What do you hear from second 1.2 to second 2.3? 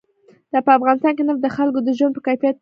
نفت د خلکو د ژوند په